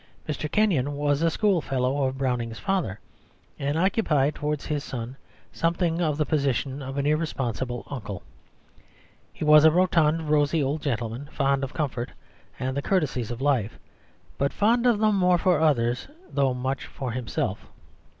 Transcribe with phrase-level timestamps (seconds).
[0.27, 0.51] Mr.
[0.51, 2.99] Kenyon was a schoolfellow of Browning's father,
[3.59, 5.15] and occupied towards his son
[5.51, 8.23] something of the position of an irresponsible uncle.
[9.31, 12.09] He was a rotund, rosy old gentleman, fond of comfort
[12.59, 13.77] and the courtesies of life,
[14.39, 17.67] but fond of them more for others, though much for himself.